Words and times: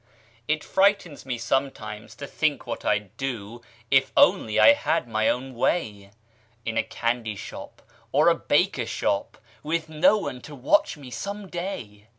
It 0.47 0.63
frightens 0.63 1.27
me 1.27 1.37
sometimes, 1.37 2.15
to 2.15 2.25
think 2.25 2.65
what 2.65 2.83
I'd 2.83 3.15
do, 3.17 3.61
If 3.91 4.11
only 4.17 4.59
I 4.59 4.73
had 4.73 5.07
my 5.07 5.29
own 5.29 5.53
way 5.53 6.09
In 6.65 6.75
a 6.75 6.81
candy 6.81 7.35
shop 7.35 7.83
or 8.11 8.27
a 8.27 8.33
baker 8.33 8.87
shop, 8.87 9.37
Witn 9.63 9.89
no 9.99 10.17
one 10.17 10.41
to 10.41 10.55
watch 10.55 10.97
me, 10.97 11.11
some 11.11 11.47
day. 11.49 12.07